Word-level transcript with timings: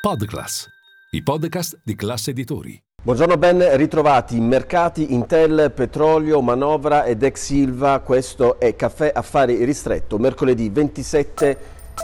Podclass, 0.00 0.66
i 1.10 1.22
podcast 1.22 1.78
di 1.84 1.94
classe 1.94 2.30
editori. 2.30 2.82
Buongiorno, 3.02 3.36
ben 3.36 3.76
ritrovati. 3.76 4.40
Mercati, 4.40 5.12
Intel, 5.12 5.70
petrolio, 5.72 6.40
manovra 6.40 7.04
ed 7.04 7.22
ex 7.22 7.38
Silva. 7.38 7.98
Questo 7.98 8.58
è 8.58 8.74
Caffè 8.76 9.12
Affari 9.14 9.62
Ristretto, 9.62 10.16
mercoledì 10.16 10.70
27 10.70 11.58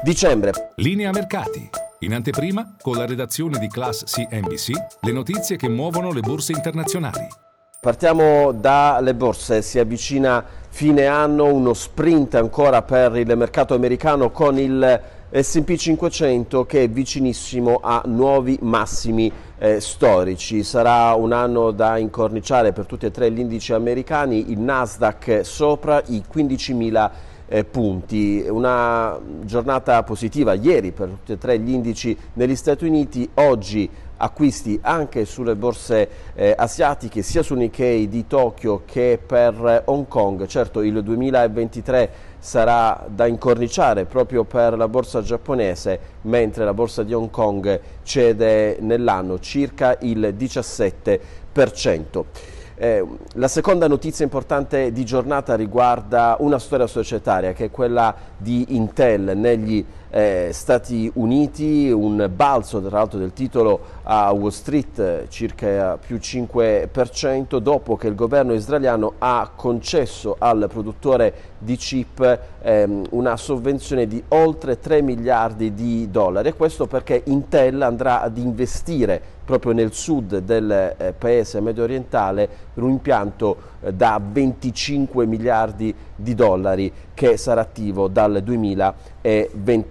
dicembre. 0.04 0.72
Linea 0.76 1.10
mercati. 1.10 1.70
In 2.00 2.12
anteprima, 2.12 2.76
con 2.82 2.98
la 2.98 3.06
redazione 3.06 3.58
di 3.58 3.68
Class 3.68 4.04
CNBC, 4.04 4.72
le 5.00 5.12
notizie 5.12 5.56
che 5.56 5.70
muovono 5.70 6.12
le 6.12 6.20
borse 6.20 6.52
internazionali. 6.52 7.26
Partiamo 7.80 8.52
dalle 8.52 9.14
borse, 9.14 9.62
si 9.62 9.78
avvicina 9.78 10.44
fine 10.68 11.06
anno, 11.06 11.46
uno 11.46 11.72
sprint 11.72 12.34
ancora 12.34 12.82
per 12.82 13.16
il 13.16 13.34
mercato 13.38 13.72
americano 13.72 14.30
con 14.30 14.58
il 14.58 15.00
S&P 15.30 15.76
500 15.76 16.66
che 16.66 16.84
è 16.84 16.88
vicinissimo 16.88 17.80
a 17.82 18.02
nuovi 18.06 18.58
massimi 18.62 19.30
eh, 19.58 19.80
storici. 19.80 20.62
Sarà 20.62 21.14
un 21.14 21.32
anno 21.32 21.72
da 21.72 21.98
incorniciare 21.98 22.72
per 22.72 22.86
tutti 22.86 23.06
e 23.06 23.10
tre 23.10 23.30
gli 23.32 23.40
indici 23.40 23.72
americani, 23.72 24.52
il 24.52 24.60
Nasdaq 24.60 25.40
sopra 25.42 26.00
i 26.06 26.22
15.000 26.32 27.10
eh, 27.48 27.64
punti. 27.64 28.44
Una 28.48 29.18
giornata 29.42 30.02
positiva 30.02 30.54
ieri 30.54 30.92
per 30.92 31.08
tutti 31.08 31.32
e 31.32 31.38
tre 31.38 31.58
gli 31.58 31.70
indici 31.70 32.16
negli 32.34 32.56
Stati 32.56 32.84
Uniti, 32.84 33.28
oggi 33.34 33.88
acquisti 34.18 34.78
anche 34.80 35.26
sulle 35.26 35.56
borse 35.56 36.08
eh, 36.34 36.54
asiatiche 36.56 37.22
sia 37.22 37.42
su 37.42 37.54
Nikkei 37.54 38.08
di 38.08 38.26
Tokyo 38.26 38.82
che 38.86 39.20
per 39.24 39.82
Hong 39.86 40.08
Kong. 40.08 40.46
Certo 40.46 40.80
il 40.80 41.02
2023 41.02 42.34
sarà 42.38 43.04
da 43.08 43.26
incorniciare 43.26 44.04
proprio 44.04 44.44
per 44.44 44.76
la 44.76 44.88
borsa 44.88 45.20
giapponese 45.20 45.98
mentre 46.22 46.64
la 46.64 46.74
borsa 46.74 47.02
di 47.02 47.12
Hong 47.12 47.30
Kong 47.30 47.80
cede 48.02 48.78
nell'anno 48.80 49.38
circa 49.38 49.96
il 50.00 50.34
17%. 50.38 52.24
Eh, 52.78 53.02
la 53.34 53.48
seconda 53.48 53.88
notizia 53.88 54.22
importante 54.22 54.92
di 54.92 55.02
giornata 55.02 55.54
riguarda 55.56 56.36
una 56.40 56.58
storia 56.58 56.86
societaria 56.86 57.54
che 57.54 57.66
è 57.66 57.70
quella 57.70 58.14
di 58.36 58.76
Intel. 58.76 59.32
Negli 59.34 59.82
eh, 60.10 60.50
Stati 60.52 61.10
Uniti, 61.14 61.90
un 61.90 62.30
balzo 62.34 62.80
tra 62.80 62.98
l'altro 62.98 63.18
del 63.18 63.32
titolo 63.32 63.80
a 64.04 64.30
Wall 64.32 64.50
Street 64.50 65.28
circa 65.28 65.98
più 65.98 66.16
5% 66.16 67.56
dopo 67.58 67.96
che 67.96 68.06
il 68.06 68.14
governo 68.14 68.52
israeliano 68.52 69.14
ha 69.18 69.50
concesso 69.54 70.36
al 70.38 70.66
produttore 70.68 71.54
di 71.58 71.76
chip 71.76 72.38
ehm, 72.62 73.06
una 73.10 73.36
sovvenzione 73.36 74.06
di 74.06 74.22
oltre 74.28 74.78
3 74.78 75.02
miliardi 75.02 75.74
di 75.74 76.10
dollari. 76.10 76.48
E 76.48 76.54
questo 76.54 76.86
perché 76.86 77.22
Intel 77.26 77.82
andrà 77.82 78.20
ad 78.22 78.38
investire 78.38 79.34
proprio 79.46 79.72
nel 79.72 79.92
sud 79.92 80.38
del 80.38 80.94
eh, 80.98 81.14
paese 81.16 81.60
medio 81.60 81.84
orientale 81.84 82.48
per 82.74 82.82
un 82.82 82.90
impianto 82.90 83.56
eh, 83.80 83.94
da 83.94 84.20
25 84.20 85.24
miliardi 85.24 85.94
di 86.16 86.34
dollari 86.34 86.92
che 87.14 87.36
sarà 87.36 87.60
attivo 87.60 88.08
dal 88.08 88.42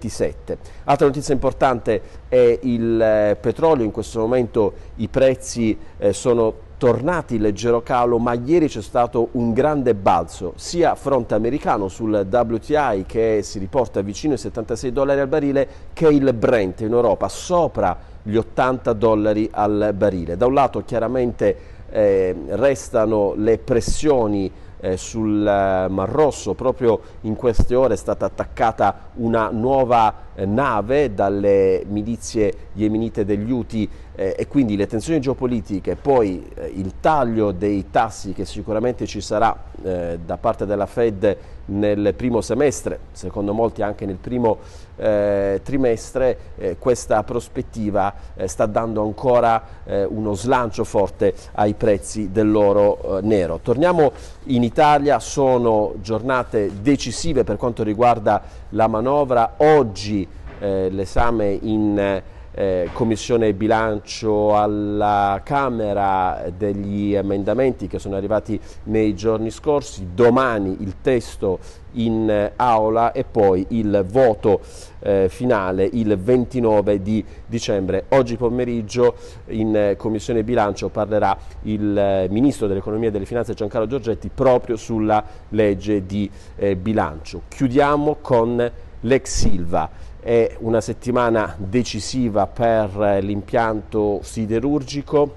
2027. 0.06 0.58
Altra 0.84 1.06
notizia 1.06 1.34
importante 1.34 2.00
è 2.28 2.58
il 2.62 3.00
eh, 3.00 3.36
petrolio, 3.40 3.84
in 3.84 3.90
questo 3.90 4.20
momento 4.20 4.72
i 4.96 5.08
prezzi 5.08 5.76
eh, 5.98 6.12
sono 6.12 6.64
tornati 6.78 7.38
leggero 7.38 7.82
calo, 7.82 8.18
ma 8.18 8.34
ieri 8.34 8.68
c'è 8.68 8.82
stato 8.82 9.28
un 9.32 9.52
grande 9.54 9.94
balzo 9.94 10.52
sia 10.56 10.90
a 10.90 10.94
fronte 10.94 11.34
americano 11.34 11.88
sul 11.88 12.26
WTI 12.30 13.04
che 13.06 13.40
si 13.42 13.58
riporta 13.58 14.02
vicino 14.02 14.34
ai 14.34 14.38
76 14.38 14.92
dollari 14.92 15.20
al 15.20 15.28
barile 15.28 15.68
che 15.94 16.08
il 16.08 16.34
Brent 16.34 16.80
in 16.80 16.92
Europa 16.92 17.28
sopra 17.28 17.96
gli 18.22 18.36
80 18.36 18.92
dollari 18.92 19.48
al 19.50 19.92
barile. 19.96 20.36
Da 20.36 20.46
un 20.46 20.54
lato 20.54 20.82
chiaramente 20.84 21.56
eh, 21.88 22.36
restano 22.48 23.32
le 23.36 23.56
pressioni 23.56 24.50
eh, 24.80 24.96
sul 24.96 25.46
eh, 25.46 25.88
Mar 25.88 26.08
Rosso, 26.08 26.54
proprio 26.54 27.00
in 27.22 27.36
queste 27.36 27.74
ore 27.74 27.94
è 27.94 27.96
stata 27.96 28.26
attaccata 28.26 29.10
una 29.14 29.50
nuova 29.50 30.14
eh, 30.34 30.44
nave 30.44 31.14
dalle 31.14 31.82
milizie 31.88 32.68
yemenite 32.74 33.24
degli 33.24 33.50
Houthi 33.50 33.88
eh, 34.16 34.34
e 34.36 34.48
quindi 34.48 34.76
le 34.76 34.86
tensioni 34.86 35.20
geopolitiche, 35.20 35.94
poi 35.94 36.50
eh, 36.54 36.72
il 36.74 36.94
taglio 37.00 37.52
dei 37.52 37.90
tassi 37.90 38.32
che 38.32 38.46
sicuramente 38.46 39.06
ci 39.06 39.20
sarà 39.20 39.56
eh, 39.82 40.18
da 40.24 40.38
parte 40.38 40.64
della 40.64 40.86
Fed 40.86 41.36
nel 41.66 42.14
primo 42.14 42.40
semestre, 42.40 42.98
secondo 43.12 43.52
molti 43.52 43.82
anche 43.82 44.06
nel 44.06 44.16
primo 44.16 44.58
eh, 44.96 45.60
trimestre, 45.62 46.38
eh, 46.56 46.76
questa 46.78 47.22
prospettiva 47.24 48.14
eh, 48.34 48.48
sta 48.48 48.66
dando 48.66 49.02
ancora 49.02 49.74
uno 49.86 50.34
slancio 50.34 50.84
forte 50.84 51.34
ai 51.52 51.74
prezzi 51.74 52.32
dell'oro 52.32 53.20
nero. 53.22 53.60
Torniamo 53.62 54.10
in 54.44 54.62
Italia, 54.62 55.20
sono 55.20 55.94
giornate 56.00 56.80
decisive 56.80 57.44
per 57.44 57.56
quanto 57.56 57.82
riguarda 57.82 58.42
la 58.70 58.88
manovra, 58.88 59.54
oggi 59.58 60.26
l'esame 60.58 61.58
in 61.60 62.22
eh, 62.56 62.88
Commissione 62.94 63.52
Bilancio 63.52 64.56
alla 64.56 65.42
Camera 65.44 66.46
degli 66.56 67.14
emendamenti 67.14 67.86
che 67.86 67.98
sono 67.98 68.16
arrivati 68.16 68.58
nei 68.84 69.14
giorni 69.14 69.50
scorsi, 69.50 70.08
domani 70.14 70.78
il 70.80 70.96
testo 71.02 71.58
in 71.92 72.28
eh, 72.30 72.52
aula 72.56 73.12
e 73.12 73.24
poi 73.24 73.66
il 73.70 74.04
voto 74.08 74.60
eh, 75.00 75.28
finale 75.28 75.88
il 75.92 76.16
29 76.18 77.02
di 77.02 77.22
dicembre. 77.46 78.06
Oggi 78.08 78.36
pomeriggio 78.36 79.16
in 79.48 79.76
eh, 79.76 79.96
Commissione 79.96 80.42
Bilancio 80.42 80.88
parlerà 80.88 81.36
il 81.62 82.26
Ministro 82.30 82.66
dell'Economia 82.66 83.08
e 83.08 83.12
delle 83.12 83.26
Finanze 83.26 83.52
Giancarlo 83.52 83.86
Giorgetti 83.86 84.30
proprio 84.32 84.76
sulla 84.76 85.22
legge 85.50 86.06
di 86.06 86.30
eh, 86.56 86.74
bilancio. 86.74 87.42
Chiudiamo 87.48 88.16
con 88.22 88.72
l'ex 89.00 89.28
Silva. 89.28 90.14
È 90.26 90.56
una 90.58 90.80
settimana 90.80 91.54
decisiva 91.56 92.48
per 92.48 93.20
l'impianto 93.22 94.18
siderurgico 94.24 95.32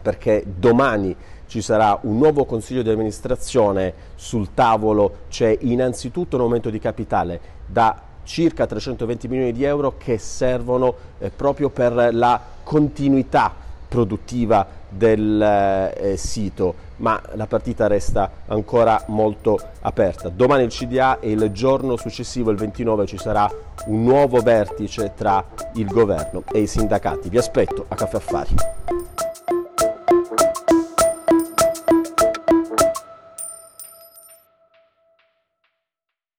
perché 0.00 0.44
domani 0.46 1.16
ci 1.48 1.60
sarà 1.60 1.98
un 2.02 2.18
nuovo 2.18 2.44
consiglio 2.44 2.82
di 2.82 2.90
amministrazione, 2.90 3.92
sul 4.14 4.54
tavolo 4.54 5.22
c'è 5.28 5.58
innanzitutto 5.62 6.36
un 6.36 6.42
aumento 6.42 6.70
di 6.70 6.78
capitale 6.78 7.40
da 7.66 8.00
circa 8.22 8.64
320 8.64 9.26
milioni 9.26 9.50
di 9.50 9.64
euro 9.64 9.96
che 9.98 10.18
servono 10.18 10.94
eh, 11.18 11.30
proprio 11.30 11.70
per 11.70 12.14
la 12.14 12.40
continuità 12.62 13.52
produttiva 13.92 14.66
del 14.88 15.42
eh, 15.42 16.16
sito, 16.16 16.74
ma 16.96 17.20
la 17.34 17.46
partita 17.46 17.88
resta 17.88 18.30
ancora 18.46 19.04
molto 19.08 19.58
aperta. 19.82 20.30
Domani 20.30 20.62
il 20.64 20.70
CDA 20.70 21.20
e 21.20 21.32
il 21.32 21.50
giorno 21.52 21.96
successivo, 21.96 22.50
il 22.50 22.56
29, 22.56 23.04
ci 23.04 23.18
sarà 23.18 23.50
un 23.86 24.02
nuovo 24.02 24.40
vertice 24.40 25.12
tra 25.14 25.44
il 25.74 25.88
governo 25.88 26.42
e 26.50 26.60
i 26.60 26.66
sindacati. 26.66 27.28
Vi 27.28 27.36
aspetto 27.36 27.84
a 27.88 27.94
Caffè 27.94 28.16
Affari. 28.16 28.54